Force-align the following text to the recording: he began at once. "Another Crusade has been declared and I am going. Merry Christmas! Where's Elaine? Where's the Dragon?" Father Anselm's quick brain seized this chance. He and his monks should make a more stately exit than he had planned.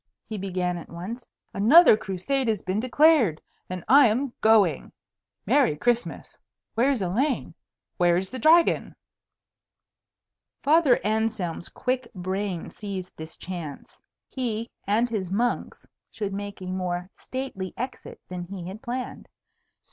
he 0.25 0.35
began 0.35 0.77
at 0.79 0.89
once. 0.89 1.27
"Another 1.53 1.95
Crusade 1.95 2.47
has 2.47 2.63
been 2.63 2.79
declared 2.79 3.39
and 3.69 3.83
I 3.87 4.07
am 4.07 4.33
going. 4.41 4.91
Merry 5.45 5.75
Christmas! 5.77 6.39
Where's 6.73 7.03
Elaine? 7.03 7.53
Where's 7.97 8.31
the 8.31 8.39
Dragon?" 8.39 8.95
Father 10.63 10.99
Anselm's 11.03 11.69
quick 11.69 12.07
brain 12.15 12.71
seized 12.71 13.15
this 13.15 13.37
chance. 13.37 13.99
He 14.27 14.71
and 14.87 15.07
his 15.07 15.29
monks 15.29 15.85
should 16.09 16.33
make 16.33 16.61
a 16.63 16.71
more 16.71 17.11
stately 17.15 17.71
exit 17.77 18.19
than 18.27 18.45
he 18.45 18.65
had 18.67 18.81
planned. 18.81 19.29